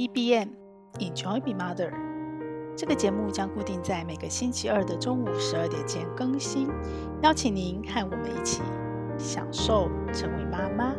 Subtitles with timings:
[0.00, 0.48] EBM
[0.98, 1.92] Enjoy Be Mother，
[2.74, 6.70] 这个节目将固定在每个星期二的中午十二点前更新，
[7.22, 8.62] 邀请您和我们一起
[9.18, 10.94] 享受成为妈妈。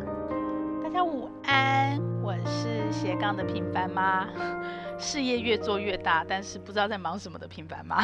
[0.84, 4.28] 大家午安，我是斜杠的平凡妈，
[5.02, 8.00] 事业越做越大，但是不知道在忙什么的平凡妈。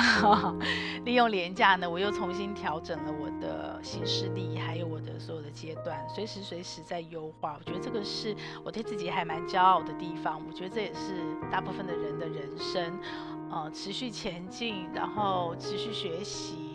[1.06, 7.56] 利用廉价呢，我又重新调整了我的行事历，还有我的所有的阶段，随时随时在优化。
[7.58, 8.34] 我觉得这个是
[8.64, 10.42] 我对自己还蛮骄傲的地方。
[10.46, 12.98] 我觉得这也是大部分的人的人生，
[13.50, 16.67] 呃，持续前进，然后持续学习，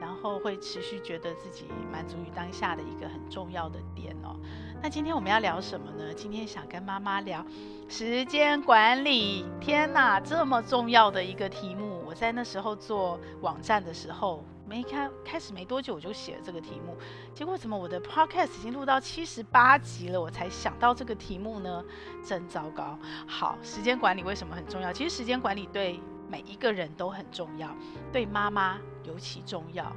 [0.00, 4.36] 然后会持续觉得自己满足于当下的一个很重要的点哦。
[4.82, 6.12] 那今天我们要聊什么呢？
[6.14, 7.44] 今天想跟妈妈聊
[7.88, 9.46] 时间管理。
[9.60, 12.02] 天哪，这么重要的一个题目！
[12.06, 16.94] 我在那时候做网站的时候，没开开始没多久，我就写了这个题目。
[17.34, 21.82] 结果怎么我的 podcast 已经录到七十八集了，我才想到这个题目呢？
[22.22, 22.98] 真糟糕。
[23.26, 24.92] 好，时间管理为什么很重要？
[24.92, 27.68] 其实时间管理对每一个人都很重要，
[28.12, 29.90] 对妈妈尤其重要。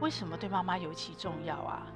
[0.00, 1.86] 为什么对妈妈尤其重要啊？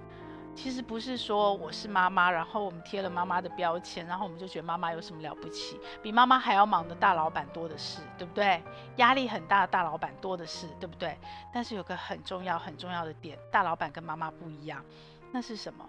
[0.55, 5.81] 其实不是说我是妈妈，然后我们贴了妈妈的标签，然后我们就觉得妈妈有什么了不起？
[6.01, 8.63] 比妈妈还要忙的大老板多的是，对不对？
[8.97, 11.19] 压力很大的大老板多的是，对不对？
[11.53, 14.85] 但是有个很重要很重要的点，大老板跟妈妈不一样，
[15.33, 15.85] 那是什么？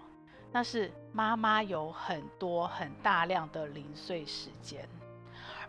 [0.52, 4.88] 那是妈妈有很多很大量的零碎时间。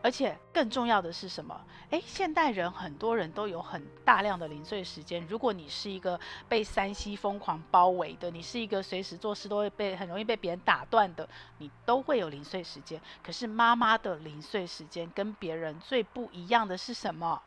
[0.03, 1.61] 而且更重要的是什么？
[1.91, 5.27] 诶，现代人很多人都有很大量的零碎时间。
[5.27, 13.01] 如果你是一个被三 C 疯狂包围的，你是一个随时做事都会被很容易被别人打断的，你都会有零碎时间。
[13.23, 17.43] 可是妈妈的零碎时间跟别人最不一样的是什么？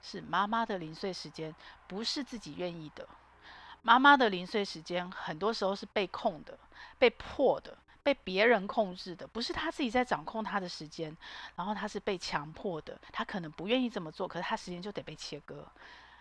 [0.00, 1.54] 是妈妈的零碎时间
[1.88, 3.08] 不是自己愿意的，
[3.82, 6.56] 妈妈的零碎时间很多时候是被控的、
[6.98, 7.76] 被迫的。
[8.08, 11.14] 被别人控制的，不是他自己在掌控他的时间，
[11.56, 15.66] 然后他是被强迫的，他可能不愿意这么做，可是他时间就得被切割，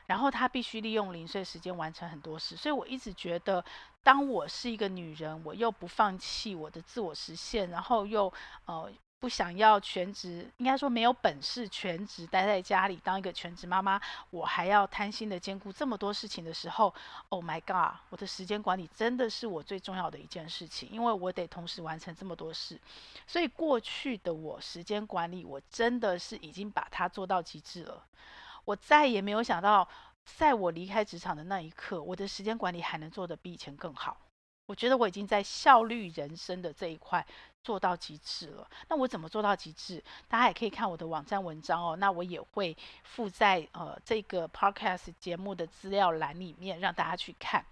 [0.06, 2.58] 然后他必须利用零碎时间完成很多事。
[2.58, 3.64] 所以我一直觉得，
[4.04, 8.34] 当我是一个女人，我又不放弃我的自我实现，然后又
[8.66, 8.92] 呃。
[9.20, 16.94] 不想要全职，应该说没有本事全职待在家里当一个全职妈妈，我还要贪心的兼顾这么多事情的时候
[17.30, 22.80] ，Oh my God，我的时间管理真的是我最重要的一件事情，因为我得同时完成这么多事，
[23.26, 28.04] 所以过去的我时间管理，我真的是已经把它做到极致了，
[28.66, 29.90] 我再也没有想到，
[30.26, 34.16] 在我离开职场的那一刻，我的时间管理还能做得比以前更好。
[34.68, 37.26] 我觉得我已经在效率人生的这一块
[37.64, 38.70] 做到极致了。
[38.88, 40.04] 那我怎么做到极致？
[40.28, 41.96] 大家也可以看我的网站文章哦。
[41.96, 47.66] 那我也会附在呃这个 podcast 节目的资料栏里面，让大家去看。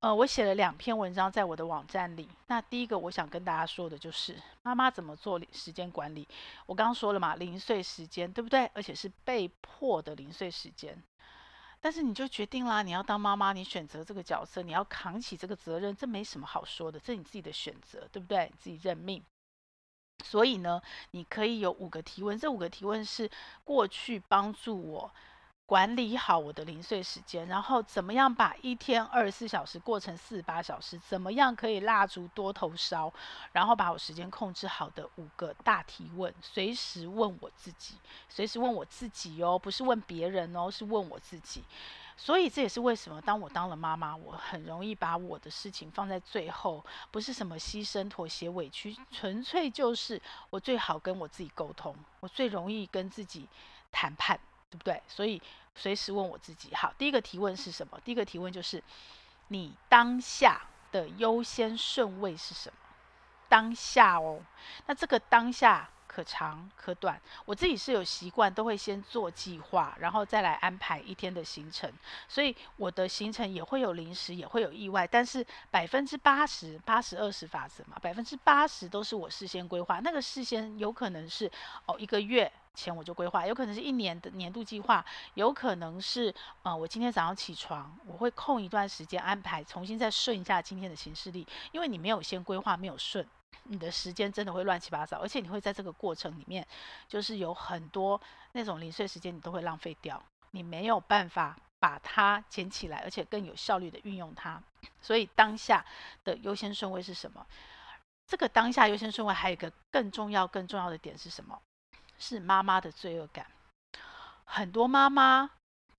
[0.00, 2.28] 呃，我写了两篇文章在我的网站里。
[2.48, 6.26] 那第一个我想跟大家说的就是妈妈怎么做时间管理。
[6.66, 8.68] 我刚刚说了嘛，零碎时间，对不对？
[8.74, 11.00] 而且是被迫的零碎时间。
[11.82, 18.48] 但是你就决定啦，你要当妈妈，你选择这个角色，你要扛起这个责任，这没什么好说的，这是你自己的选择，对不对？
[18.52, 19.20] 你自己认命。
[20.24, 23.28] 所以呢，你可以有五个提问，这五个提问是
[23.64, 25.12] 过去帮助我。
[25.64, 30.98] 管理好我的零碎时间，然后怎么样把一天二十四小时过成四十八小时？
[30.98, 33.10] 怎么样可以蜡烛多头烧？
[33.52, 37.94] 然后把我时间控制好的五个大提问，随时问我自己，
[38.28, 41.64] 随时问我自己哦，不是问别人哦，是问我自己。
[42.14, 53.48] 所以这也是为什么当我当了妈妈，我很容易把我的事情放在最后，不是什么牺牲、妥协、委屈，纯粹就是我最好跟我自己沟通，我最容易跟自己
[53.90, 54.38] 谈判。
[54.72, 55.02] 对不对？
[55.06, 55.40] 所以
[55.74, 56.74] 随时问我自己。
[56.74, 58.00] 好，第一个提问是什么？
[58.02, 58.82] 第一个提问就是，
[59.48, 62.76] 你当下的优先顺位是什么？
[63.50, 64.40] 当下哦，
[64.86, 67.20] 那这个当下可长可短。
[67.44, 71.92] 我自己是有习惯，都会先做计划，然后再来安排一天的行程。
[72.26, 75.06] 所以我的行程也会有临时，也会有意外。
[75.06, 80.00] 但是百分之八十，八十二十法则嘛，百分之八十都是我事先规划。
[80.00, 81.50] 那个事先有可能是
[81.84, 82.50] 哦一个月。
[82.74, 85.04] 前我就规划，有可能是一年的年度计划，
[85.34, 91.46] 有可能是呃，我今天早上起床，我会空一段时间安排，重新再顺一下今天的行事历。
[91.70, 93.26] 因为你没有先规划，没有顺，
[93.64, 96.66] 你的时间真的会乱七八糟，而且你会在这个过程里面，
[97.06, 98.20] 就是有很多
[98.52, 100.22] 那种零碎时间，你都会浪费掉，
[100.52, 104.62] 你没有办法把它捡起来，而且更有效率的运用它。
[105.00, 105.84] 所以当下
[106.24, 107.46] 的优先顺位是什么？
[108.26, 111.60] 这个当下优先顺位还有一个更重要、更重要的点是什么？
[112.22, 113.44] 是妈妈的罪恶感，
[114.44, 115.50] 很多妈妈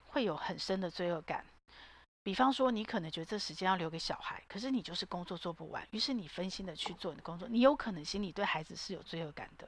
[0.08, 1.46] 会有很深的罪恶感。
[2.24, 9.68] 比方说，你可能觉得这时间要留给小孩，可是你就是工作做不完，于是你分心的去做你的工作，你有可能心里对孩子是有罪恶感的。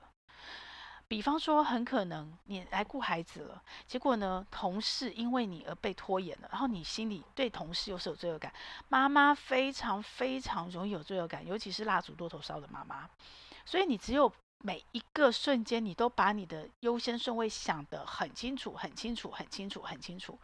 [1.09, 8.53] 比方说，很可能你来顾孩子了，结果呢，同事因为你而被拖延了，然后你心里对同事又是有罪恶感。
[8.87, 13.09] 妈妈非常非常容易有罪恶感，尤其是蜡烛多头烧的妈妈。
[13.65, 20.39] 所以你只有每一个瞬间，你都把你的优先顺位想得很清楚、很清楚、很清楚、很清楚，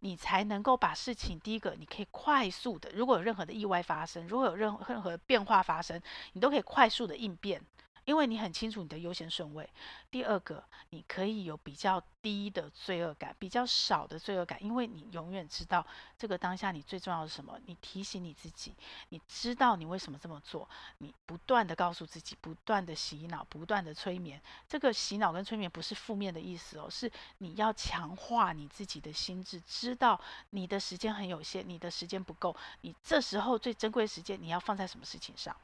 [0.00, 6.00] 你才能够把事情，第一个，你可以快速的，如果有任何的意外发生，如果有任何任何变化发生，
[6.34, 7.62] 你都可以快速的应变。
[8.04, 9.68] 因为你很清楚你的优先顺位。
[10.10, 15.84] 第二个，你可以有比较低的罪恶感，比较少的罪恶感，因为你永远知道
[16.16, 17.58] 这个当下你最重要的是什么。
[17.66, 18.74] 你提醒你自己，
[19.08, 20.68] 你知道你为什么这么做，
[20.98, 24.40] 你不断的告诉自己，不断的洗脑，不断的催眠。
[24.68, 30.20] 这个洗脑跟催眠不是负面的意思哦，是你要强化你自己的心智，知道
[30.50, 35.54] 你的时间很有限，你的时间不够，你这时候最珍贵的时间你要放在什么事情上？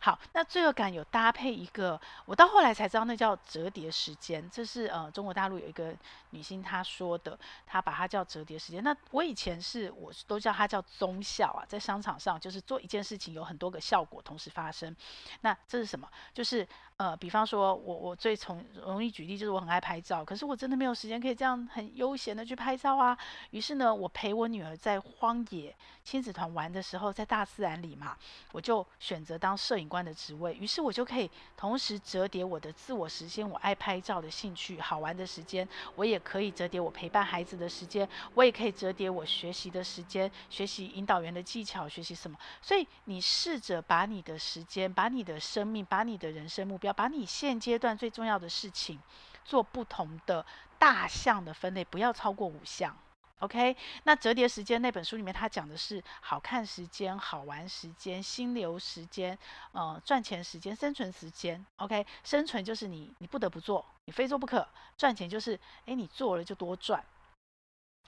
[0.00, 5.94] 好，那罪恶感有搭配一个，我到后来才知道那叫折叠时间，这是呃中国大陆有一个
[6.30, 8.82] 女星她说的，她把它叫折叠时间。
[8.82, 14.94] 那我以前是我都叫它叫综效啊，在商场上就是做一件事情有很多个效果同时发生。
[15.40, 16.08] 那这是什么？
[16.32, 16.66] 就是。
[16.98, 23.16] 呃，比方说，我我最从容易举例就是我很爱拍照，可是我真的没有时间可以这样很悠闲的去拍照啊。
[23.50, 25.72] 于是呢，我陪我女儿在荒野
[26.02, 28.18] 亲子团玩的时候，在大自然里嘛，
[28.50, 30.52] 我就选择当摄影官的职位。
[30.54, 42.36] 于是我就可以同时折叠我的自我实现，我爱拍照的兴趣、好玩的时间，我也可以折叠我陪伴孩子的时间，我也可以折叠我学习的时间，学习引导员的技巧，学习什么。
[42.60, 46.87] 所以你试着把你的时间、把你的生命、把你的人生目标。
[46.88, 48.98] 要把你现阶段最重要的事情
[49.44, 50.44] 做不同的
[50.78, 52.96] 大项的分类，不要超过五项。
[53.40, 53.76] OK？
[54.02, 59.38] 那折叠时间那本书里面，他讲的是好看时间、好玩时间、心流时间、
[59.70, 61.64] 呃赚钱时间、生存时间。
[61.76, 62.04] OK？
[62.24, 67.04] 生存就是你你不得不做，你非做不可；赚钱就是诶你做了就多赚。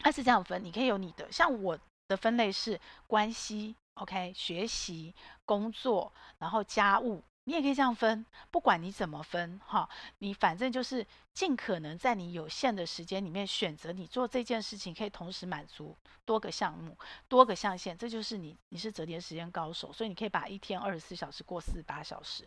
[0.01, 1.31] 它是这样分，你可以有你的。
[1.31, 1.79] 像我
[2.09, 4.33] 的分类是关系，OK？
[4.35, 7.23] 学习、工作，然后家务。
[7.45, 9.89] 你也可以这样分，不管你怎么分，哈，
[10.19, 11.07] 你反正就是
[11.41, 15.97] 尽可能在你有限的时间里面选择你做这件事情，可以同时满足
[16.27, 16.95] 多个项目、
[17.29, 22.47] 多个象限，这就是你，你是折叠时间高手，所以你可以把一天二十四小时过四十八小时。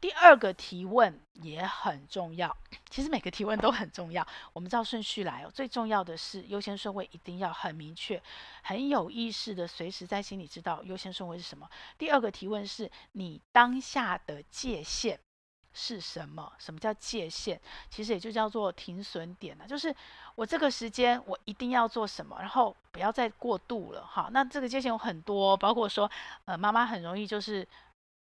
[0.00, 2.56] 第二个提问也很重要，
[2.90, 5.50] 其实每个提问都很重要，我们照顺序来哦。
[5.54, 8.20] 最重要的是优先顺位一定要很明确、
[8.64, 11.70] 很有意识的，随时在心里知道优先顺位是什么。
[11.96, 15.20] 第二个提问是你当下的界限
[15.74, 16.50] 是什么？
[16.58, 17.60] 什么叫界限？
[17.90, 19.94] 其实也就叫做停损点了，就是
[20.36, 24.28] 我这个时间我一定要做什么，然后不要再过度了哈。
[24.32, 26.10] 那这个界限有很多，包括说，
[26.44, 27.66] 呃，妈妈很容易就是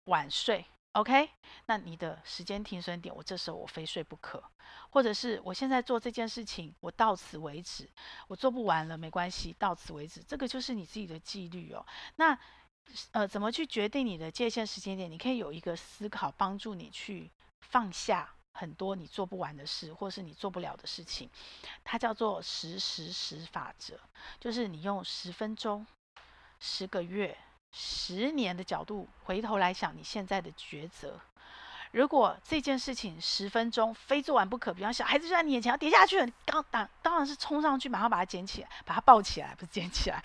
[0.04, 1.30] 晚睡，OK？
[1.66, 4.42] 那你的时间停损点，我这时候我非睡不可，
[4.90, 7.88] 或者是我现在做这件事情，我到此为止，
[8.26, 11.84] 我做不完了没关系，到此为止，这个就是你自己的纪律哦。
[12.16, 12.38] 那
[13.12, 15.10] 呃，怎么去决定你的界限时间点？
[15.10, 17.30] 你可以有一个思考，帮助你去
[17.60, 21.28] 放下很多你做不完的事，或是你做不了的事情。
[21.84, 23.98] 它叫做十十十法则，
[24.40, 25.86] 就是你用十分钟、
[26.58, 27.36] 十个月、
[27.72, 31.20] 十年的角度回头来想你现在的抉择。
[31.92, 40.22] 如果这件事情十分钟非做完不可，比方小孩子就在你眼前要跌下去了，你刚当当然是冲上去马上把他捡起来，把他抱起来，不是捡起来。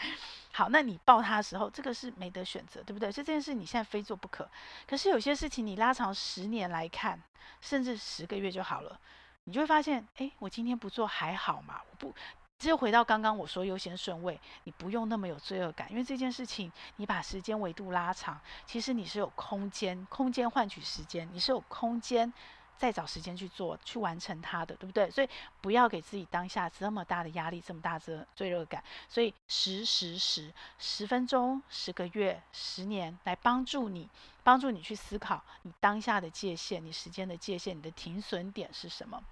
[0.55, 3.11] 好，那你抱他的时候，这个是没得选择，对不对？
[3.11, 4.47] 所以这件事你现在非做不可。
[4.87, 7.19] 可是有些事情你拉长十年来看，
[7.59, 8.99] 甚至十个月就好了，
[9.45, 11.81] 你就会发现，哎，我今天不做还好嘛？
[11.89, 12.13] 我不。
[12.59, 22.31] 只有回到刚刚我说优先顺位，你不用那么有罪恶感，因为这件事情你把时间维度拉长，其实你是有空间，空间换取时间，你是有空间
[22.77, 25.09] 再找时间去做，去完成它的，对不对？
[25.09, 25.29] 所以
[25.61, 28.83] 不要给自己当下这么大的压力，这么大的罪恶感。
[29.07, 34.09] 所以十十十十分钟、十个月、十年，来帮助你，
[34.43, 39.23] 帮助你去思考你当下的界限，你时间的界限，你的停损点是什么？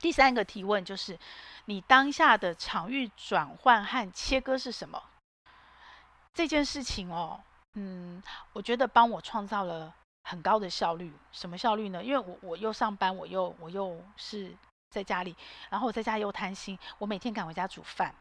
[0.00, 1.18] 第三个提问就是，
[1.66, 5.02] 你当下的场域转换和切割是什么？
[6.32, 7.40] 这件事情哦，
[7.74, 8.22] 嗯，
[8.54, 11.12] 我觉得帮我创造了很高的效率。
[11.32, 12.02] 什么效率呢？
[12.02, 14.56] 因为我我又上班，我又我又是
[14.90, 15.34] 在家里，
[15.68, 18.14] 然后我在家又贪心，我每天赶回家煮饭，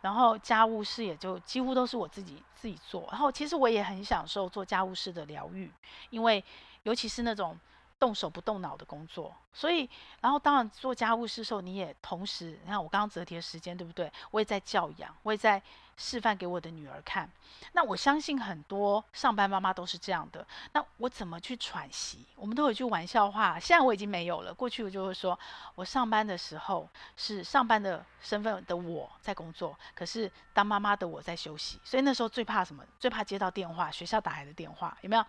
[0.00, 3.08] 然后家务事也就几乎都是我自己自己做。
[3.10, 5.70] 然后其实我也很享受做家务事的疗愈，
[6.10, 6.44] 因为
[6.82, 7.58] 尤其是那种。
[8.02, 9.88] 动手不动脑的工作，所以，
[10.20, 14.12] 然后当然做家务事的时候，你也同时，你看我刚刚折叠时间，对不对？
[14.32, 15.62] 我也在教养，我也在
[16.02, 17.30] 示范给我的女儿看。
[17.74, 20.44] 那我相信很多上班妈妈都是这样的。
[20.72, 22.26] 那我怎么去喘息？
[22.34, 24.52] 我们都有句玩笑话，现在我已经没有了。
[24.52, 25.38] 过去我就会说，
[25.76, 31.78] 我上班的时候是上班的身份的我在工作，可是当妈妈的我在休息。
[31.84, 32.84] 所以那时候最怕什么？
[32.98, 35.24] 最怕接到电话，学校打来的电话，有没有？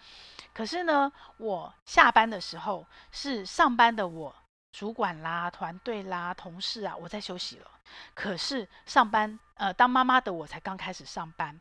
[0.53, 4.35] 可是呢，我下班的时候是上班的我。
[4.73, 7.71] 主管啦、团队啦、同事啊，我在休息了。
[8.15, 11.57] 可是上班，呃，当妈妈的我才刚开始上班。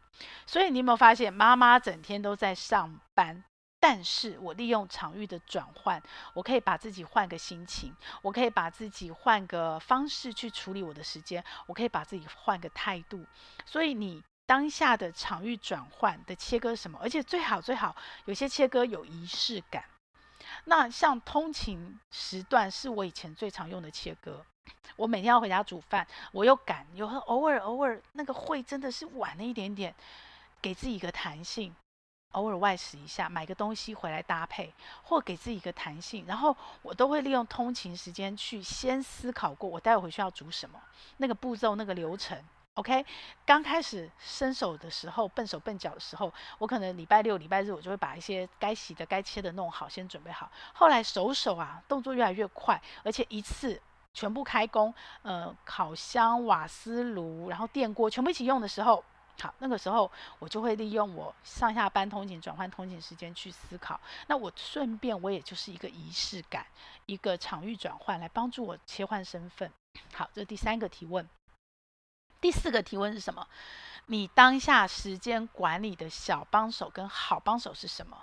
[0.47, 3.45] 所以你有没有发现，妈妈整天都在上班？
[3.79, 6.01] 但是我利用场域的转换，
[6.35, 13.27] 我可以把自己换个心情，我可以把自己换个方式去处理我的时间，我可以把自己换个态度。
[13.67, 16.99] 所以你当下的场域转换的切割什么？
[17.03, 19.85] 而且最好最好，有些切割有仪式感。
[20.65, 24.45] 那像通勤时段是我以前最常用的切割。
[24.97, 29.93] 我每天要回家煮饭，我又赶，有偶尔偶尔那个会真的是晚了一点点，
[30.61, 31.75] 给自己一个弹性，
[32.33, 40.81] 偶尔外食一下，买个东西回来搭配，或给自己一个弹性，然后我都会利用通勤时间去先思考过，我待会回去要煮什么，
[41.17, 42.41] 那个步骤那个流程。
[42.77, 43.05] OK，
[43.45, 50.51] 刚开始伸手的时候，笨手笨脚的时候，我可能礼拜六、礼拜日我就会把一些该洗的、该切的弄好，先准备好。
[50.73, 53.79] 后来手手啊，动作越来越快，而且一次
[54.15, 59.05] 全部开工，呃，烤箱、瓦斯炉，然后电锅全部一起用的时候，
[59.39, 64.01] 好，那个时候我就会利用我上下班通勤转换通勤时间去思考。
[64.29, 66.67] 那我顺便我也就是一个仪式感，
[67.05, 69.71] 一个场域转换来帮助我切换身份。
[70.15, 71.29] 好，这第三个提问。
[72.43, 73.47] 第四个提问是什么？
[74.07, 78.19] 你当下时间管理的小帮手跟好帮手是什么？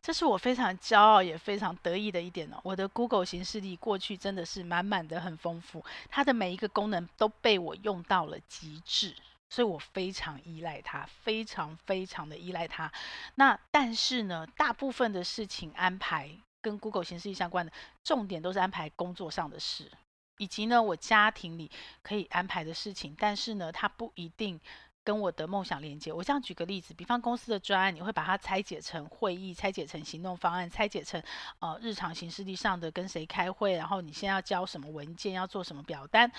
[0.00, 2.60] 这是我非常骄傲也非常得意的一点哦。
[2.62, 9.12] 我的 Google 行事历过去真的是满满的很丰富，它的每一个功能都被我用到了极致，
[9.50, 12.90] 所以我非常依赖它，非常非常的依赖它。
[13.34, 16.30] 那但是呢，大部分的事情安排
[16.62, 17.72] 跟 Google 行事历相关的，
[18.04, 19.90] 重点都是安排工作上的事。
[20.38, 21.70] 以及呢，我家庭里
[22.02, 24.58] 可以安排的事情，但是呢，它不一定
[25.04, 26.12] 跟我的梦想连接。
[26.12, 31.22] 我这样举个例子，比方公司的专案，你会把它拆解成会议，拆解成行动方案，拆解成
[31.60, 36.30] 呃日常行事历上的跟谁开会，然后你现在要交什么文件，要做什么表单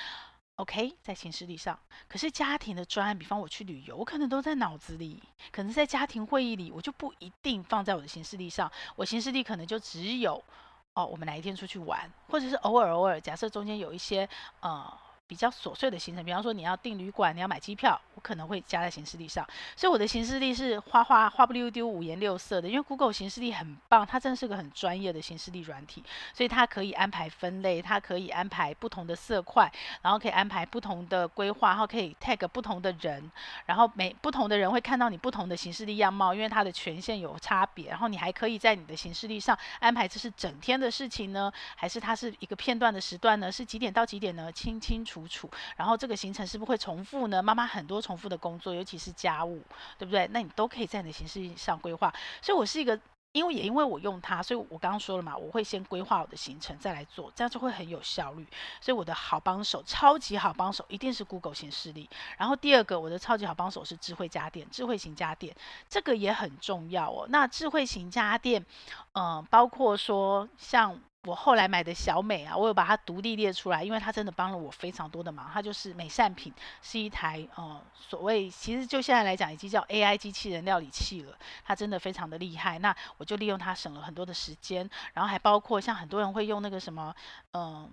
[0.56, 1.79] ，OK，在行事历上。
[2.08, 8.72] 可是家庭的专案，比方我去旅游，我可能都在脑子里，可能在家庭会议里，我就不一定放在我的行事历上。
[8.96, 10.44] 我行事历可能就只有。
[10.93, 14.27] 哦，我们哪一天出去玩，或者是偶尔偶尔，假设中间有一些
[14.62, 14.91] 呃。
[15.30, 19.48] 比较琐碎的行程，比方说你要订旅馆，你要买机票，我可能会加在行事历上。
[19.76, 22.68] 所以我的行事历是花花花不溜丢、五颜六色的。
[22.68, 29.72] 因为 Google 行事历很棒，它真的是个很专业的行事历软体，所以它可以安排分类，它可以安排不同的色块，
[30.02, 33.32] 然后可以安排不同的规划，然后可以 tag 不同的人，
[33.68, 37.88] 然后每不同的人会看到你不同的行事历样貌，因为它的权限有差别。
[37.92, 43.52] 然后你还可以在你的行事历上安排这是整天的事情呢，还是它是一个片段的时段呢？
[43.52, 44.52] 是几点到几点呢？
[44.52, 45.19] 清清楚。
[45.28, 47.42] 楚，然后这个行程是不是会重复呢？
[47.42, 49.62] 妈妈很多重复的工作，尤其是家务，
[49.98, 50.28] 对不对？
[50.32, 52.14] 那你都可以在你的行事历上规划。
[52.42, 53.00] 所以我是一个，
[53.32, 58.46] 因为也因为我用它，所以我刚刚说了嘛，我会先规划我的行程再来做，这样就会很有效率。
[58.82, 62.10] 所以我的好帮手，超级好帮手，一定是 Google 行事历。
[62.38, 65.56] 然后第二个，我的超级好帮手是智慧家电，智慧型家电，
[65.88, 67.28] 这个也很重要哦。
[67.30, 68.66] 那智慧型家电，
[69.14, 71.00] 嗯、包括说像。
[71.28, 75.50] 我后来买的小美啊，我有把它独立列出来，因为它真的帮了我非常多的忙。
[75.54, 81.38] 它就是美善品，是一台呃所谓其实就现在来讲已经叫 AI 机器人料理器了。
[81.66, 84.90] 它真的非常的厉害，那我就利用它省了很多的时间。
[85.14, 87.14] 然后还包括像很多人会用那个什么，
[87.52, 87.90] 嗯、呃，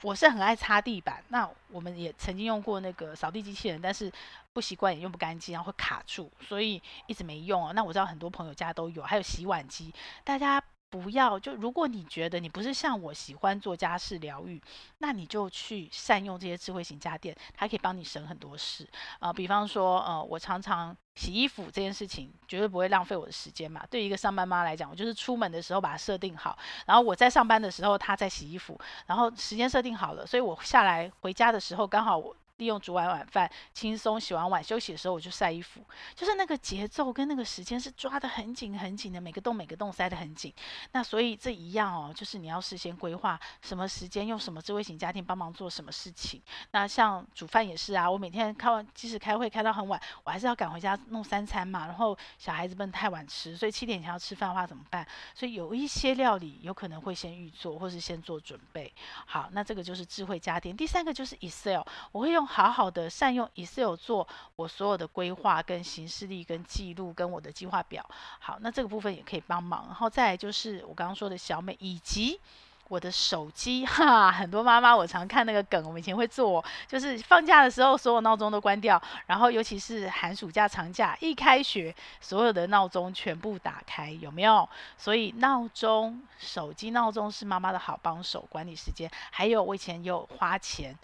[0.00, 1.22] 我是很爱擦地板。
[1.28, 4.10] 那我们也曾经用过那个扫地机器人，但是
[4.54, 7.72] 不习惯也用不干净，然后会卡住，所以一直没用哦。
[7.74, 9.92] 那我知道很多朋友家都有，还有洗碗机，
[10.24, 10.64] 大家。
[10.94, 14.62] 不要就如果你觉得你不是像我喜欢做家事疗愈，
[14.98, 23.84] 那你就去善用这些智慧型家电，它可以帮你省很多事啊、比方说，呃，我常常洗衣服这件事情绝对不会浪费我的时间嘛。
[23.90, 32.36] 对一个上班妈来讲，我就是出门的时候把它设定好，然后我在上班的时候她在洗衣服，然后时间设定好了，所以我下来回家的时候刚好我。
[32.58, 35.84] 利用煮完晚饭，轻松洗完碗休息的时候，我就晒衣服。
[36.14, 40.54] 就是那个节奏跟那个时间是抓得很紧很紧的，每个洞每个洞塞得很紧。
[40.92, 46.40] 那所以这一样哦，就是你要事先规划什么时间用什么智慧型家电帮忙做什么事情。
[46.70, 51.86] 那像煮饭也是啊，我每天开完即使开会开到很晚，我还是要赶回家弄三餐嘛。
[51.86, 55.04] 然后小孩子不能太晚吃，所以七点前要吃饭的话怎么办？
[55.34, 58.92] 所以有一些料理有可能会先预做，或是先做准备。
[59.26, 60.76] 好，那这个就是智慧家电。
[60.76, 61.82] 第三个就是 Excel，
[62.12, 62.44] 我会用。
[62.54, 68.08] 好好的善用 Excel 做我所有的规划、跟行事历、跟记录、跟我的计划表。
[68.38, 69.86] 好，那这个部分也可以帮忙。
[69.88, 72.40] 然后再来就是我刚刚说的小美以及。
[72.88, 84.68] 我的手机哈，很多妈妈我常看那个梗，我们以前会做，就是放假的时候所有闹钟都关掉，然后尤其是寒暑假长假一开学，所有的闹钟全部打开，有没有？
[84.98, 89.10] 所以闹钟、手机闹钟是妈妈的好帮手，管理时间。
[89.30, 90.94] 还有我以前有花钱。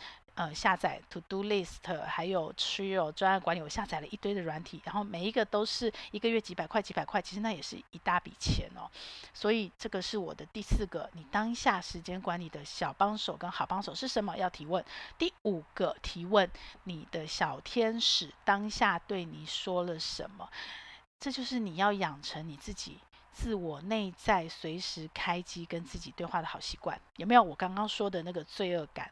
[0.40, 8.88] 呃，下载 To Do List，还有 Trio 专案管理，我下载了一堆的软体，然后每一个都是一个月几百块、几百块，其实那也是一大笔钱哦。
[9.34, 14.34] 所以这个是我的第四个，你当下时间管理的小帮手跟好帮手是什么？
[14.38, 14.82] 要提问。
[15.18, 16.50] 第五个提问，
[16.84, 20.48] 你的小天使当下对你说了什么？
[21.18, 22.98] 这就是你要养成你自己。
[23.32, 27.42] 自我内在随时开机跟自己对话的好习惯，有没有？
[27.42, 29.10] 我刚刚说的那个罪恶感，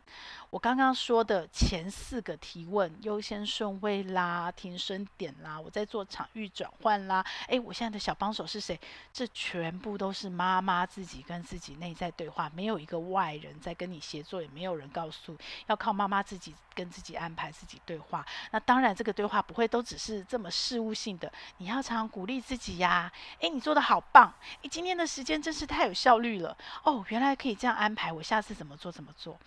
[0.50, 8.81] 我刚刚说的前四个提问，优先顺位啦，停损点啦，我在做场域转换啦，诶，我现在的小帮手是谁？
[9.12, 15.37] 这全部都是妈妈自己跟自己内在对话，没有一个外人在跟你协作，也没有人告诉，
[15.67, 18.25] 要靠妈妈自己跟自己安排自己对话。
[18.50, 24.33] 那当然，这个对话不会都只是这么事务性的，你要常常鼓励自己呀，诶，你做的好棒。
[24.62, 24.69] 诶！
[24.69, 27.05] 今天的时间真是太有效率了哦！
[27.09, 29.38] 原来可以这样安排，我下次怎么做怎么做？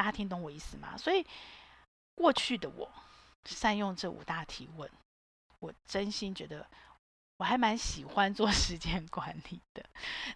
[0.00, 0.96] 大家听懂我意思吗？
[0.96, 1.26] 所以
[2.14, 2.90] 过去的我
[3.44, 4.90] 善用这五大提问，
[5.58, 6.66] 我真心觉得
[7.36, 9.84] 我还蛮喜欢做时间管理的。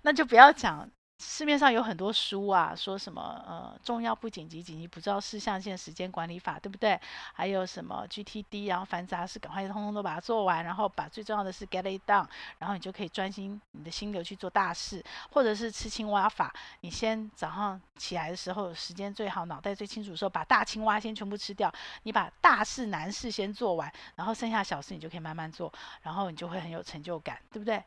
[0.03, 0.91] 那就不要讲。
[1.21, 7.01] 市面上有很多书啊，说什么呃重要不紧急、紧急不重要事项线时间管理法，对不对？
[7.33, 12.27] 还有什么 GTD，然后繁杂事赶快通通都把它做完，然后把最重要的事 get it done，
[12.59, 27.83] 然后你就可以专心你的心流去做大事，或者是吃青蛙法，你先早上起来的时候时间最好、脑袋最清楚的时候，把大青蛙先全部吃掉，你把大事难事先做完，然后剩下小事你就可以慢慢做，然后你就会很有成就感，对不对？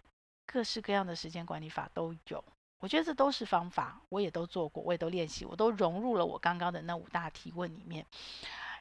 [0.46, 2.44] 各式各样的时间管理法都有。
[2.80, 8.06] 我觉得这都是方法，我也都做过，我也都练习，我都融入了我刚刚的那五大提问里面。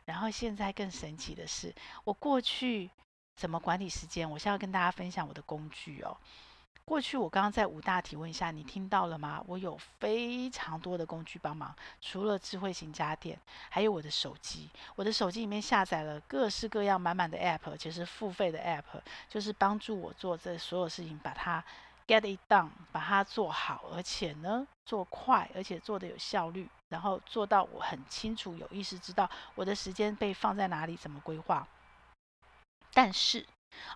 [0.04, 2.90] 然后现在更神奇的是，我过去
[3.36, 4.30] 怎么管理时间？
[4.30, 6.16] 我现在要跟大家分享我的工具哦。
[6.84, 9.42] 过去我刚刚在五大提问下，你听到了吗？
[9.48, 13.36] 我有非常多的工具帮忙，除了智慧型家电，
[13.70, 14.68] 还有我的手机。
[14.94, 21.64] 我的手机里面下载了各式各样满满的 App，其实付费的 App，就是帮助我做这所有事情，把它。
[22.06, 31.66] Get it done，把它做好，而且呢做快，而且做的有效率，然后做到我很清楚、有意识知道我的时间被放在哪里，怎么规划。
[32.92, 33.44] 但是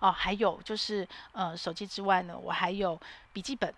[0.01, 2.99] 哦，还有就是呃，手机之外呢，我还有
[3.31, 3.73] 笔记本。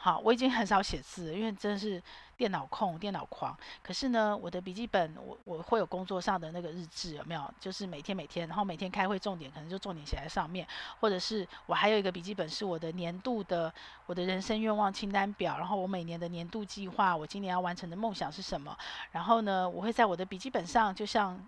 [0.00, 2.00] 好，我已经很少写字，因为真的是
[2.38, 3.54] 电脑控、电脑狂。
[3.82, 7.54] 可是呢，我的笔记本，我我会有工作上的那个日志，有没有？
[7.60, 10.66] 就是每天每天，然后每天开会重点可能就重点写在上面，
[11.00, 13.70] 或者是我还有一个笔记本，是我的年度的
[14.06, 18.74] 我的人生愿望清单表，然后我每年的年度计划，我今年要完成的梦想是什么？
[19.10, 21.44] 然后呢，我会在我的笔记本上，就像。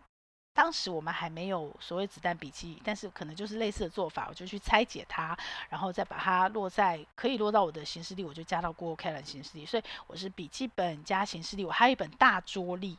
[0.53, 5.37] 当时我们还没有所谓子弹笔记，但是可能就是类似的做法，我就去拆解它，
[5.69, 9.65] 然后再把它落在可以落到我的行事历，我就加到 Google Calendar 行事历。
[9.65, 12.99] 所以我是笔记本加行事历，我还有一本大桌历。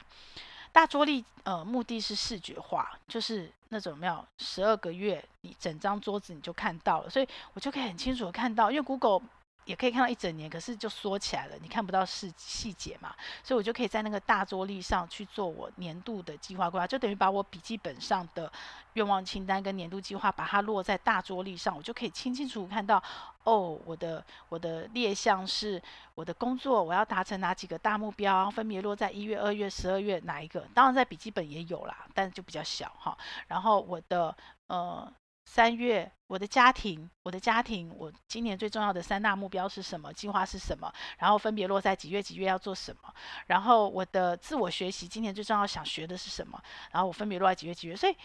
[0.71, 9.21] 大桌历呃，目的是视觉化，就是那种没有十二个月，你整张桌子你就看到了，所以我就可以很清楚的看到，因为 Google。
[9.65, 18.51] 也可以看到一整年，可是就缩起来了，你看不到细细节嘛，所以我就可以在那个大桌历上去做我年度的计划规划，就等于把我笔记本上的
[18.93, 23.01] 愿望清单跟年度计划，把它落在大桌历上，我就可以清清楚楚看到，
[23.43, 25.81] 哦，我的我的列项是
[26.15, 30.67] 我的工作，我要达成哪几个大目标，分别落在一月、二月、十二月哪一个？
[30.73, 33.15] 当然在笔记本也有啦，但就比较小哈。
[33.47, 34.35] 然后我的
[34.67, 35.13] 呃。
[35.53, 40.13] 三月，我的家庭，我的家庭，我今年最重要的三大目标是什么？
[40.13, 40.89] 计划是什么？
[41.17, 43.13] 然后分别落在几月几月要做什么？
[43.47, 46.57] 然后我的自我学习，今年最重要想学的是什么？
[46.93, 47.93] 然后我分别落在几月几月？
[47.93, 48.15] 所以。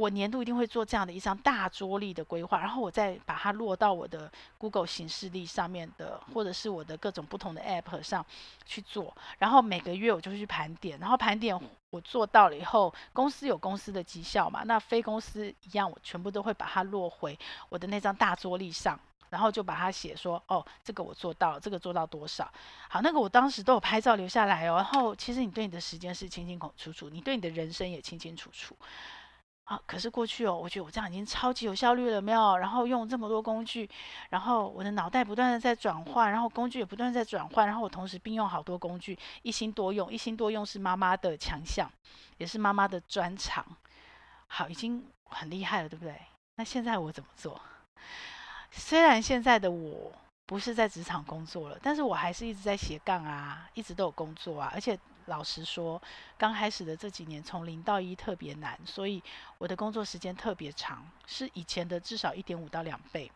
[0.00, 8.24] 我年度一定会做这样的一张大桌历的规划，然后我再把它落到我的 Google 形式历上面的，或者是我的各种不同的 App 上
[8.64, 9.14] 去做。
[9.38, 11.54] 然后每个月我就去盘点，然后盘点
[11.90, 22.50] 我做到了以后，公司有公司的绩效嘛，那非公司一样，我全部都会把它落回我的那张大桌历上，然后就把它写说，哦，这个我做到了，这个做到多少？
[22.88, 24.76] 好，那个我当时都有拍照留下来哦。
[24.76, 28.74] 然后其实你对你的时间是清清楚楚，你对你的人生也清清楚楚。
[29.70, 32.58] 啊，可是过去哦，我觉得我这样已经超级有效率了，没有？
[32.58, 33.88] 然后用这么多工具，
[34.30, 40.12] 然后我的脑袋不断的在转换，然后工具也不断在转换，然后我同时并用好多工具，一心多用。
[40.12, 41.88] 一心多用是妈妈的强项，
[42.38, 43.64] 也是妈妈的专长。
[44.48, 46.20] 好，已经很厉害了，对不对？
[46.56, 47.60] 那现在我怎么做？
[48.72, 50.10] 虽然现在的我
[50.46, 54.72] 不是在职场工作了，但是我还是一直在斜杠啊，一直都有工作啊。
[54.74, 54.98] 而且
[55.30, 56.00] 老实说，
[56.36, 59.22] 刚开始的这几年从零到一特别难，所以
[59.56, 63.30] 我的工作时间特别长，是以前的至少一点五到两倍。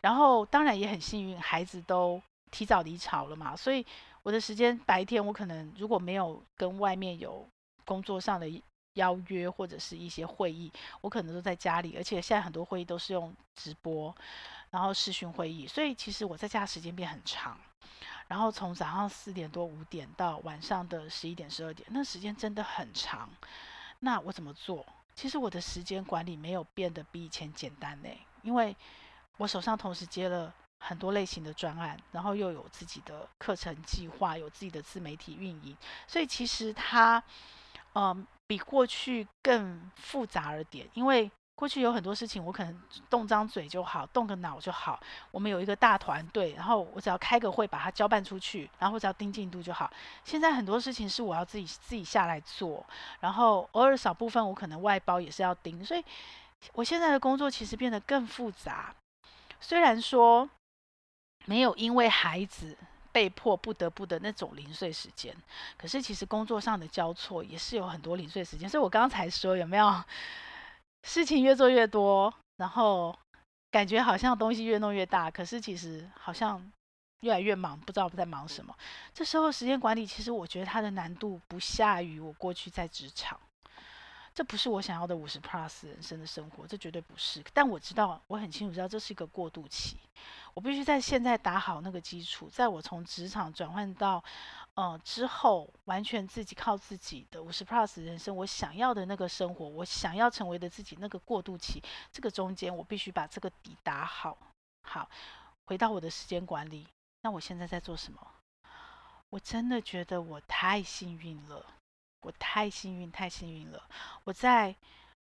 [0.00, 3.84] 然后当然也很幸运，孩子都提早离巢了嘛，所以
[4.22, 7.44] 我的时间白天我可能如果没有跟外面有
[7.84, 8.46] 工作上的
[8.94, 14.14] 邀约或者是一些会议，我可能都在家里，而且现在很多会议都是用直播，
[14.70, 17.58] 然后视讯会议，所以其实我在家时间变很长。
[18.28, 23.28] 然后从早上四点多五点到晚上的十一点十二点，那时间真的很长。
[24.00, 24.86] 那我怎么做？
[25.14, 28.08] 其实我的时间管理没有变得比以前简单呢，
[28.42, 28.74] 因为
[29.36, 37.22] 我手上同时接了很多类型的专案，然后又有自己的课程计划，有自己的自媒体运营，所以其实它，
[37.94, 41.30] 嗯，比过去更复杂了点，因为。
[41.54, 44.98] 过去有很多事情，我可能动张嘴就好，动个脑就好。
[45.30, 49.88] 我们有一个大团队，然后我只要开个会，把它交办出去，然后只要盯进度就好。
[50.24, 52.84] 现在很多事情是我要自己自己下来做，
[53.20, 56.04] 然后偶尔少部分我可能外包也是要盯，所以
[56.72, 58.92] 我现在的工作其实变得更复杂。
[59.60, 60.48] 虽然说
[61.44, 62.76] 没有因为孩子
[63.12, 65.36] 被迫不得不的那种零碎时间，
[65.76, 68.68] 可是其实工作上的交错也是有很多零碎时间。
[68.68, 70.02] 所以我刚才说有没有？
[71.02, 73.16] 事情越做越多，然后
[73.70, 76.72] 感觉好像东西越弄越大，可是其实好像
[77.20, 78.74] 越来越忙，不知道在忙什么。
[79.12, 83.38] 这时候时间管理，其实我觉得它的难度不下于我过去在职场。
[84.34, 87.44] 这不是我想要的五十 plus 人生的生活，这绝对不是。
[87.52, 89.98] 但我知道，我很清楚知道这是一个过渡期，
[90.54, 94.24] 我必须在现在打好那个基础，在我从职场转换到
[94.74, 104.36] 呃之后，完全自己靠自己的五十 plus 人生，我想要的那个生活，我想要成为的自己那个过渡期，这个中间我必须把这个底打好。
[104.82, 105.08] 好，
[105.66, 106.86] 回到我的时间管理，
[107.22, 108.26] 那我现在在做什么？
[109.30, 111.66] 我真的觉得我太幸运了。
[112.24, 113.82] 我太幸运，太幸运了！
[114.22, 114.76] 我在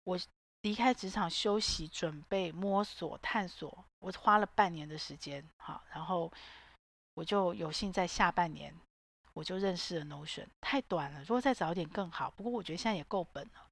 [0.04, 0.20] 我
[0.64, 6.30] 离开职场休息、准备、摸索、探索，我花了半年的时间，好，然后
[7.14, 8.76] 我就有幸在下半年，
[9.34, 10.46] 我就认识了 Notion。
[10.60, 12.32] 太短了，如果再早一点更好。
[12.36, 13.66] 不过我觉得现在也够本了。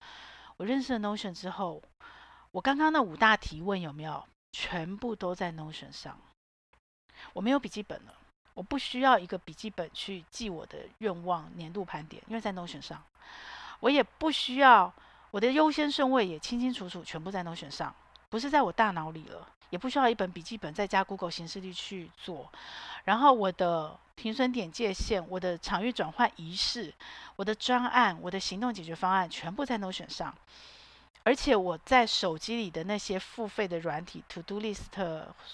[0.58, 1.82] 我认识了 Notion 之后，
[2.52, 6.20] 我刚刚那五大提问有没有全部都在 Notion 上？
[7.34, 8.14] 我没有笔记本了。
[8.54, 13.02] 我不需要一个笔记本去记我的愿望年度盘点，因为在 Notion 上。
[13.80, 14.94] 我也不需要
[15.32, 17.96] 我的优先顺位也清清楚楚全部在 Notion 上，
[18.30, 19.48] 不是在我大脑里了。
[19.70, 22.52] 也不需要一本笔记本再加 Google 行事历去做。
[23.04, 26.92] 然后我的停损点界限、我的场域转换仪式、
[27.36, 30.34] 我的专案、我的行动解决方案全部在 Notion 上。
[31.24, 34.86] 而且我在手机里的那些付费的软体，To Do List、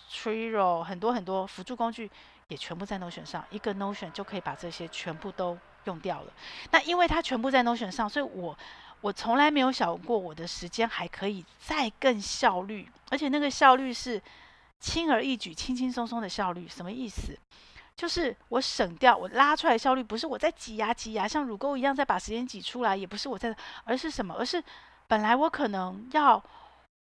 [0.09, 2.09] Trello，很多很多辅助工具。
[2.47, 6.31] 也全部在 Notion 上，一个 Notion 就可以把这些全部都用掉了。
[6.69, 8.55] 那因为它全部在 Notion 上，所以我
[9.05, 14.19] 我从来没有想过我的时间还可以再更效率，而且那个效率是
[14.79, 16.67] 轻而易举、轻轻松松的效率。
[16.67, 17.37] 什么意思？
[17.95, 24.33] 就是我省掉、我拉出来效率，不是我在挤压挤压，像乳沟一样再把时间挤出来，也不是我在，而是什么？
[24.39, 24.63] 而是
[25.05, 26.43] 本来我可能要。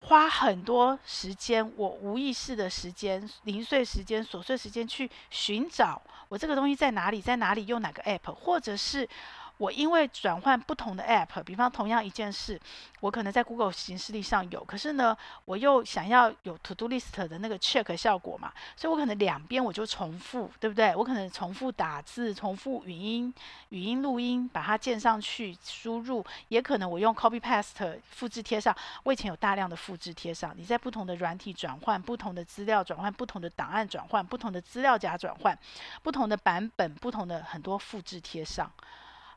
[0.01, 9.09] 花很多时间，我无意识的时间、零碎时间、琐碎时间去寻找我这个东西在哪里，在哪里用哪个 app，或者是。
[9.57, 12.59] 我因为转换不同的 app，比方同样一件事，
[12.99, 15.15] 我可能在 Google 形式力上有，可是呢，
[15.45, 20.95] 我又想要有 To Do List 的那个 check 效果嘛，所以我可能两边我就重复，对不对？
[20.95, 23.33] 我可能重复打字、重复语音、
[23.69, 28.75] 语音录音，把它建上去输入，也可能我用 Copy Paste 复制贴上。
[29.03, 35.57] 我以前有大量的复制贴上，你在不同的软体转换、不同的资料转换、不同的档案转换、不同的资料夹转换、
[36.03, 38.69] 不同的版本、不同的很多复制贴上。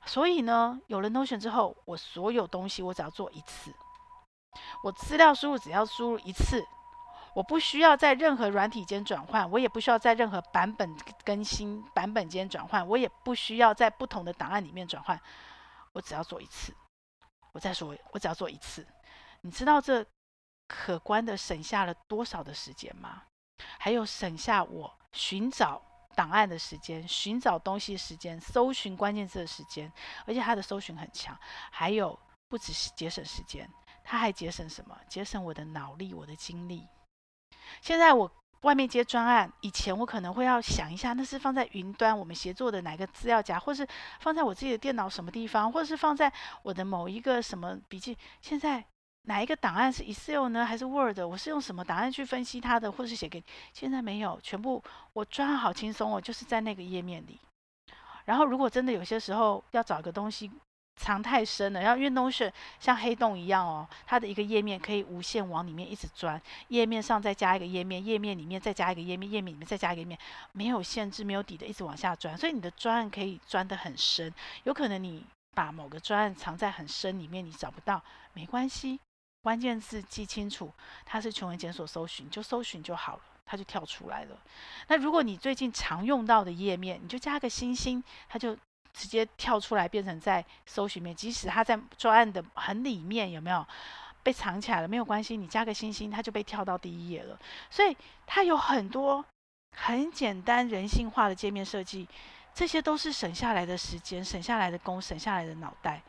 [0.06, 3.72] 所以呢，有了 Notion 之后，我所有东西我只要做一次，
[4.82, 6.66] 我资料输入只要输入一次，
[7.34, 15.20] 我不需要在任何软体间转换，我也不需要在任何版本更新版本间转换，我也不需要在不同的档案里面转换，
[15.92, 16.74] 我只要做一次。
[17.52, 18.86] 我再说，我只要做一次，
[19.42, 20.04] 你知道这
[20.66, 23.24] 可观的省下了多少的时间吗？
[23.78, 25.82] 还有省下我寻找。
[26.18, 29.92] 档案的时间，寻找东西时间，搜寻关键字的时间，
[30.26, 31.38] 而且它的搜寻很强。
[31.70, 33.70] 还有不只是节省时间，
[34.02, 34.98] 它还节省什么？
[35.08, 36.84] 节省我的脑力，我的精力。
[37.80, 38.28] 现在我
[38.62, 43.86] 外面接专案，以前我可能会要想一下，那是放在云端我们协作的哪个资料夹，或是
[44.18, 46.32] 放在我自己的电脑什么地方，或者是放在
[46.64, 48.18] 我的某一个什么笔记。
[48.42, 48.84] 现在
[49.28, 51.18] 哪一个档案是 Excel 呢，还是 Word？
[51.20, 53.44] 我是用什么档案去分析它的，或是写给？
[53.74, 57.38] 现在没有，全部我专好轻松哦，就是在那个页面里。
[58.24, 60.50] 然后如果真的有些时候要找一个东西
[60.96, 70.18] 藏太深了，然后因为东西像黑洞一样哦，它的一个页面可以无限往里面一直钻，页面上再加一个页面，页面里面再加一个页面，页面里面再加一个页面，
[70.52, 74.32] 没有限制，没有底的，一直往下钻，所以你的专案可以钻得很深。
[74.64, 75.22] 有可能你
[75.54, 78.98] 把某个专案藏在很深里面，你找不到，没关系。
[79.42, 80.70] 关键字记清楚，
[81.04, 84.36] 它是全文检索搜寻，就搜寻就好了，它就跳出来了。
[84.88, 88.54] 那如果你最近常用到的页面，你就加个星星，它就
[88.92, 91.14] 直接跳出来，变成在搜寻面。
[91.14, 93.64] 即使它在专案的很里面，有没有
[94.22, 94.88] 被藏起来了？
[94.88, 97.38] 没有关系，你加个星星，它就被跳到第一页了。
[97.70, 97.96] 所以
[98.26, 99.24] 它有很多
[99.76, 102.06] 很简单、人性化的界面设计，
[102.52, 106.02] 这些都是省下来的时间、省下来的工、省下来的脑袋。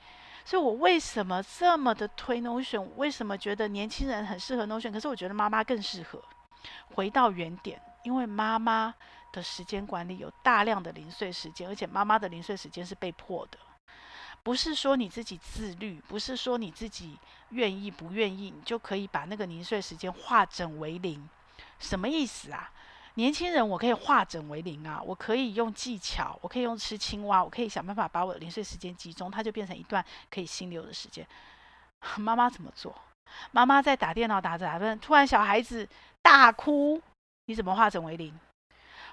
[0.49, 2.81] 所以我为什么这么的推 Notion？
[2.95, 4.91] 为什么觉得年轻人很适合 Notion？
[4.91, 6.19] 可是我觉得妈妈更适合。
[6.95, 8.91] 回到原点，因为妈妈
[9.31, 13.59] 的时间管理有大量的零碎时间，而且妈妈的零碎时间是被迫的，
[14.41, 21.29] 不是说你自己自律，不是说你自己愿意不愿意，你就可以把那个零碎时间化整为零。
[21.77, 22.71] 什么意思啊？
[23.19, 25.01] 年轻人，我可以化整为零啊！
[25.05, 31.27] 我可以用技巧，我可以用吃青蛙，我可以想办法把我的零碎时间集中，它就变成一段可以心流的时间。
[32.15, 32.95] 妈妈怎么做？
[33.51, 35.85] 妈妈在打电脑打着打着，突然小孩子
[36.21, 37.01] 大哭，
[37.47, 38.33] 你怎么化整为零？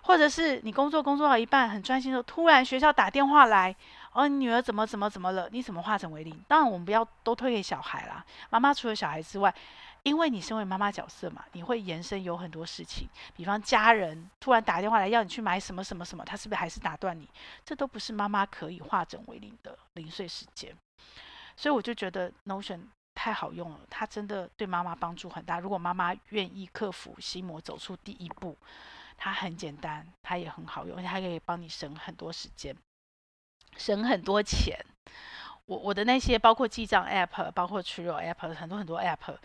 [0.03, 3.75] 或者是你工作工作到一半很专心的时候，突然学校打电话来，
[4.13, 5.49] 哦，你女儿怎么怎么怎么了？
[5.51, 6.33] 你怎么化整为零？
[6.47, 8.25] 当然，我们不要都推给小孩啦。
[8.51, 9.53] 妈妈除了小孩之外。
[10.07, 17.29] 因为你身为妈妈角色嘛，你会延伸有很多事情，比方家人突然打电话来要你去买什么什么什么，他是不是还是打断你？
[17.65, 20.73] 这都不是妈妈可以化整为零的零碎时间。
[21.57, 22.83] 所以我就觉得 Notion
[23.17, 25.59] 太好用了，它真的对妈妈帮助很大。
[25.59, 28.57] 如果妈妈愿意克服心魔，走出第一步，
[29.17, 32.77] 它很简单，它也很好用，而且还可以帮你省很多时间，
[33.77, 34.79] 省很多钱。
[35.65, 39.37] 我我的那些包括记账 App，包括 true App，很多很多 App。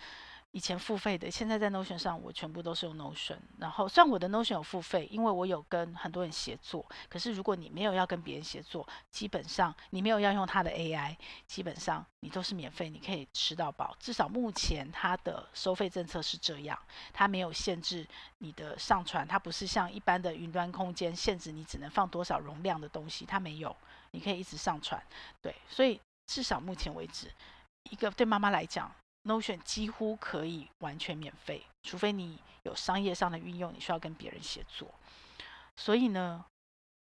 [0.53, 3.37] 以前付费的，现在在 Notion 上，我全部都是用 Notion。
[3.57, 6.85] 然后，虽然我的 Notion 有付费，因为我有跟很多人协作。
[7.07, 11.15] 可是，如果你没有要跟别人协作，基本上你没有要用它的 AI，
[11.47, 13.95] 基本上你都是免费，你可以吃到饱。
[13.97, 16.77] 至少目前它的收费政策是这样，
[17.13, 18.05] 它没有限制
[18.39, 23.73] 你的上传，它不是像一般的云端空间限制你只能放多少容量的东西，它没有，
[24.11, 25.01] 你可以一直上传。
[25.41, 27.31] 对，所以至少目前为止，
[27.89, 28.93] 一个对妈妈来讲。
[29.23, 34.89] Notion 几乎可以完全免费，除非你有商业上的运用，你需要跟别人协作。
[35.77, 36.45] 所以呢，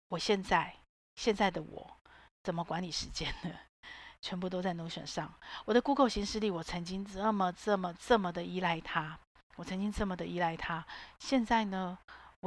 [0.09, 0.75] 我现在
[1.15, 1.97] 现在的我
[2.43, 3.51] 怎么管理时间呢？
[4.21, 5.33] 全部都在 Notion 上。
[5.65, 9.19] 我的 Google 行事历，我曾经这么这么这么的依赖它，
[9.55, 10.85] 我曾经这么的依赖它。
[11.19, 11.97] 现在呢？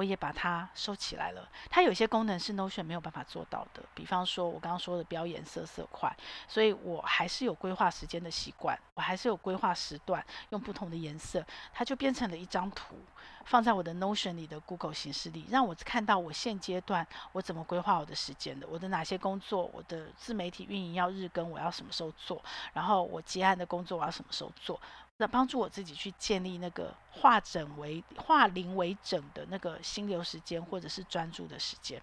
[0.00, 1.46] 我也把它收起来了。
[1.68, 6.10] 它有些功能是 Notion 没有办法做到的，比方说我刚刚说的标颜色色块，
[6.48, 12.94] 所以我还是有规划时间的习惯，我还是有规划时段用不同的颜色，它就变成了一张图，
[13.50, 22.40] 放在我的 Notion 里的 Google 形式里，让我看到我现阶段我怎么规划我的时间的，我的哪些工作，我的自媒体运营要日更，我要什么时候做，
[22.72, 24.80] 然后我结案的工作我要什么时候做。
[25.16, 32.00] 那帮助我自己去建立那个化整为化零为整的那个心流时间，或者是专注的时间，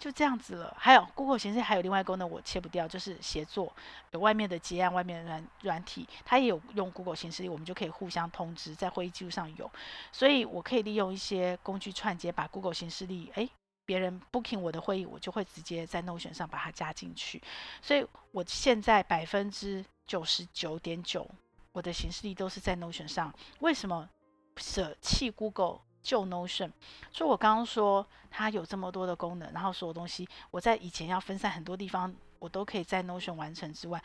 [0.00, 0.74] 就这样子了。
[0.76, 3.72] 还有 Google 形式还有另外一个功能我切不掉，就是协作，
[4.10, 9.70] 有外面的接案、外面的软软体，它也有用 Google 形式，我们就可以互相通知，在会议记录上有，
[10.10, 13.48] 所以我可以利用一些工具串接，把 Google 形式力，诶，
[13.84, 17.40] 别人 booking 我的会议，我就会直接在 Notion 上把它加进去。
[17.82, 21.28] 所以我现在百分之九十九点九。
[21.72, 24.08] 我的形式力都是在 Notion 上，为什么
[24.56, 26.70] 舍弃 Google 就 Notion？
[27.12, 34.02] 所以我刚刚说它有这么多的功能，然后所有东西我在以前要分散很多地方，我都可以在 Notion 完成之外，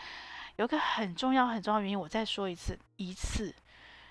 [0.57, 3.53] 有个很重要很重要原因，我再说一次，一次，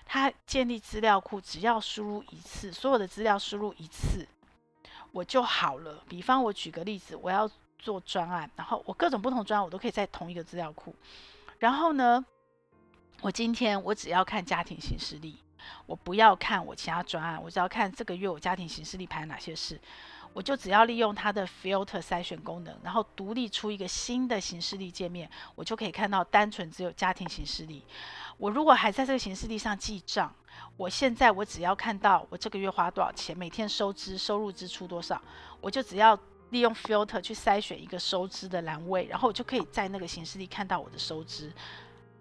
[0.05, 4.27] 它建立资料库，只要输入一次，所有的资料输入一次，
[5.11, 6.03] 我就好了。
[6.09, 10.95] 比方我举个例子，我要做专案，然后我各种不同专案我都可以在同一个资料库，
[11.59, 12.25] 然后呢，
[13.21, 15.37] 我今天我只要看家庭行事历，
[15.85, 19.79] 我不要看我其他专案，我只要看这个月我家庭行事历排哪些事，
[20.33, 27.83] 我就只要利用它的 filter 筛选功能，然后独立出一个新的行事历界面，我就可以看到单纯只有家庭行事历。
[28.37, 30.33] 我如果还在这个行事历上记账，
[30.75, 35.21] 我现在我只要看到我这个月花多少钱，每天收支、收入、支出多少，
[35.61, 36.17] 我就只要
[36.49, 41.51] 利用 filter 去筛选一个收支的栏位，然后我就可以在那个行事历看到我的收支。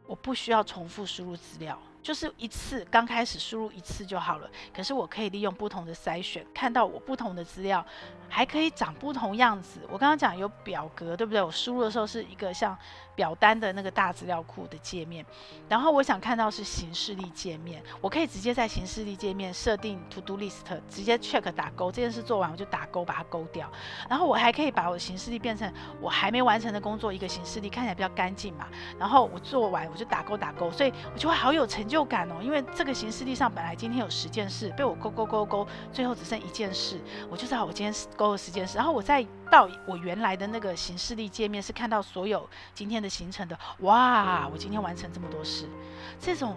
[0.07, 1.81] 我不需要重复输入资料。
[2.05, 7.85] 就是一次刚开始输入一次就好了，可是我可以利用不同的筛选，看到我不同的资料，
[8.29, 9.81] 还可以长不同样子。
[9.89, 11.41] 我刚刚讲有表格，对不对？
[11.41, 12.77] 我输入的时候是一个像
[13.15, 15.27] 表单的那个大资料库的界面，
[15.69, 23.69] 然后我想看到是行事历界面，我可以直接在行事历界面设定 To Do List，直接 check 打勾，这件事做完我就打勾把它勾掉。
[24.09, 28.69] 然后我还可以把我的行事历变成我还没完成的工作一个行事历，看起来比较干净嘛。
[28.99, 32.05] 然后我做完我就打勾打勾，所以我就会好有成就。
[32.05, 37.01] 感哦，因为这个行事历上本来今天有十件事，被我勾勾勾勾，最后只剩一件事，
[37.31, 38.77] 我就知道我今天勾了十件事。
[38.77, 43.59] 然后我在到我原来的那个行事历界面，是看到所有今天的行程的。
[43.81, 45.69] 哇，我今天完成这么多事，
[46.21, 46.57] 这种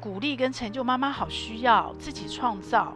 [0.00, 2.94] 鼓励跟成就，妈妈好需要自己创造。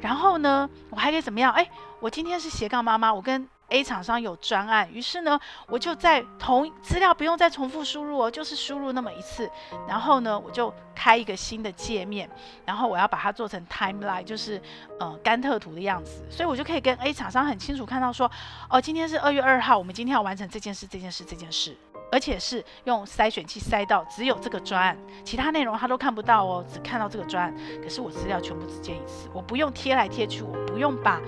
[0.00, 1.52] 然后呢，我还可以怎么样？
[1.52, 3.48] 哎，我今天是斜杠妈妈，我跟。
[3.70, 9.50] A 厂商有专案，于是呢，我就在同资料不用再重复输入哦，就是输入那么一次，
[9.88, 12.28] 然后呢，我就开一个新的界面，
[12.66, 14.60] 然后我要把它做成 timeline，就是
[14.98, 18.30] 呃甘特图的样子，所以我就可以跟 A 厂商很清楚看到说，
[18.68, 21.76] 哦，今天是二月二号，我们今天要完成这件事，这件事，这件事，
[22.10, 31.20] 而且是用筛选器筛到只有这个专案，其他内容他都看不到哦，只看到这个专案，可是我资料全部只见一次，我不用贴来贴去，我不用把。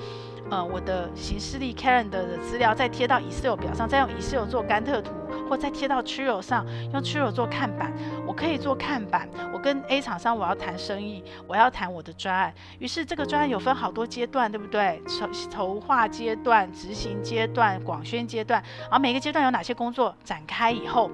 [0.51, 5.11] 呃，我的行事历 calendar 的资料再贴到 Excel 表上，再用 Excel 做甘特图，
[5.49, 7.93] 或再贴到 Trello 上，用 Trello 做看板。
[8.27, 9.29] 我可以做看板。
[9.53, 12.53] 我跟 A 厂商我要谈生意，我要谈我的专案。
[12.79, 15.01] 于是这个专案有分好多阶段，对不对？
[15.07, 21.11] 筹筹划阶段、执行阶段、广宣阶段，而每个阶段有哪些工作展开以后。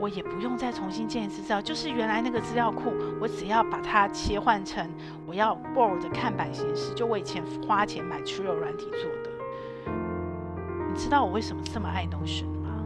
[0.00, 4.86] 我也不用再重新建一次资料，就是原来那个资料库，我只要把它切换成
[5.26, 9.92] 我要 Board 的看板形式，就我以前花钱买 Trello 软体做的。
[10.92, 12.84] 你知道我为什么这么爱 Notion 吗？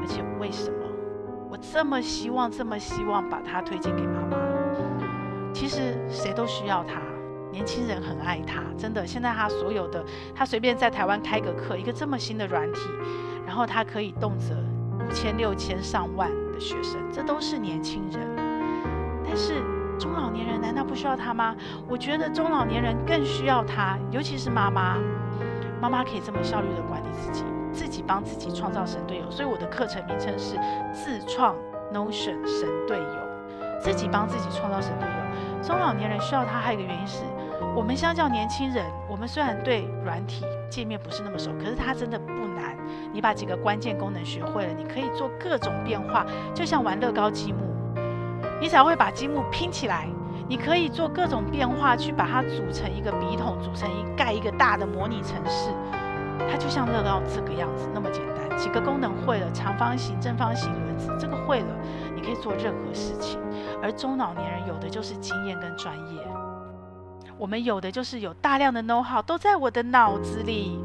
[0.00, 0.78] 而且为什么
[1.50, 4.36] 我这么希望、这么希望把它推荐给妈妈？
[5.54, 7.00] 其实谁都需要它，
[7.50, 9.06] 年轻人很爱它，真的。
[9.06, 12.80] 现在他所有的，他随便在台湾开个课，一个这么新的软体，
[13.46, 14.54] 然后他可以动辄。
[15.04, 18.20] 五千、六千、上万的学生，这都是年轻人。
[19.24, 19.62] 但是
[19.98, 21.54] 中老年人难道不需要他吗？
[21.88, 24.96] 我觉得中老年人更需要他，尤其是妈妈。
[25.80, 29.30] 妈妈可以这么效率的管理自己，自己帮自己创造神队友。
[29.30, 30.56] 所以我的课程名称是
[30.92, 31.56] 自创
[31.92, 35.62] Notion 神队友，自己帮自己创造神队友。
[35.62, 37.24] 中老年人需要他，还有一个原因是，
[37.74, 42.76] 我们相较年轻人，我们虽然对软体界面不是那么熟，可是它真的不难。
[43.12, 47.58] 你把几个关键功能学会了，你可以做各种变化，就像玩乐高积木。
[48.60, 50.06] 你只要会把积木拼起来，
[50.46, 55.70] 你可以做各种变化，去把它组成一个笔筒，组成一盖一个大的模拟城市。
[56.50, 58.58] 它就像乐高这个样子，那么简单。
[58.58, 61.76] 几个功能会了，长方形、正方形、轮子，这个会了，
[62.14, 63.40] 你可以做任何事情。
[63.82, 66.20] 而中老年人有的就是经验跟专业。
[67.42, 70.78] 我们有的就是有大量的 know-how 都在我的脑子里，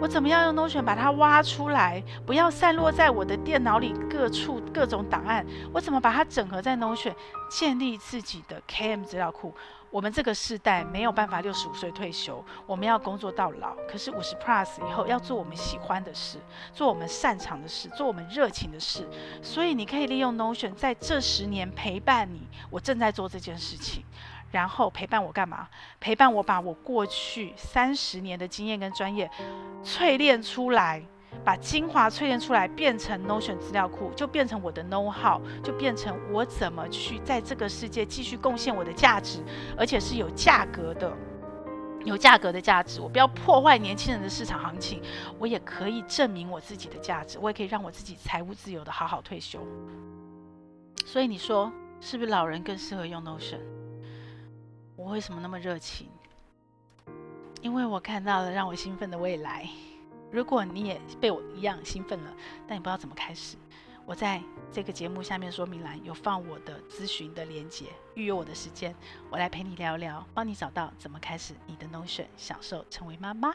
[0.00, 7.12] 我怎么样用 Notion 把它挖出来，不要散落在我的电脑里各处各种档案，我怎么把它整合在 Notion，
[7.50, 9.52] 建立自己的 KM 资料库。
[9.90, 13.74] 我们这个世代没有办法六十五岁退休，我们要工作到老。
[13.88, 16.38] 可是五十 plus 以后要做我们喜欢的事，
[16.72, 19.04] 做我们擅长的事，做我们热情的事。
[19.42, 22.46] 所以你可以利用 Notion 在这十年陪伴你。
[22.70, 24.04] 我正在做这件事情。
[24.54, 25.68] 然后陪伴我干嘛？
[25.98, 29.28] 陪伴我把我过去三十年的经验跟专业
[29.82, 31.02] 淬炼出来，
[31.44, 39.42] 把精华淬炼出来，变成 Notion 资料库，就变成我的 know how，就变成我怎么去在这个世界继续贡献我的价值，
[39.76, 41.12] 而且是有价格的，
[42.04, 43.00] 有价格的价值。
[43.00, 45.02] 我不要破坏年轻人的市场行情，
[45.36, 49.58] 我也可以证明我自己的价值，我也可以让我自己财务自由的好好退休。
[51.04, 53.73] 所以你说是不是老人更适合用 Notion？
[54.96, 56.08] 我为什么那么热情？
[57.62, 59.68] 因为我看到了让我兴奋的未来。
[60.30, 62.34] 如果你也被我一样兴奋了，
[62.66, 63.56] 但你不知道怎么开始，
[64.04, 68.94] 我在这个节目下面说明栏有放我的咨询的链接，预约我的时间，
[69.30, 73.54] 我来陪你聊聊，帮你找到怎么开始你的 Notion，享受成为妈妈。